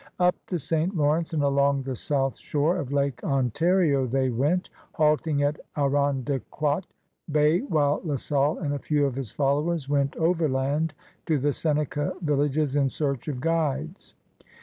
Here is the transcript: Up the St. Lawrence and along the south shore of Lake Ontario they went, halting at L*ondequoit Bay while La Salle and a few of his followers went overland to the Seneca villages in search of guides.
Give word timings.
Up 0.19 0.33
the 0.47 0.57
St. 0.57 0.97
Lawrence 0.97 1.31
and 1.31 1.43
along 1.43 1.83
the 1.83 1.95
south 1.95 2.35
shore 2.35 2.77
of 2.77 2.91
Lake 2.91 3.23
Ontario 3.23 4.07
they 4.07 4.31
went, 4.31 4.71
halting 4.93 5.43
at 5.43 5.59
L*ondequoit 5.75 6.85
Bay 7.31 7.59
while 7.59 8.01
La 8.03 8.15
Salle 8.15 8.57
and 8.57 8.73
a 8.73 8.79
few 8.79 9.05
of 9.05 9.13
his 9.13 9.31
followers 9.31 9.87
went 9.87 10.15
overland 10.15 10.95
to 11.27 11.37
the 11.37 11.53
Seneca 11.53 12.13
villages 12.19 12.75
in 12.75 12.89
search 12.89 13.27
of 13.27 13.39
guides. 13.39 14.15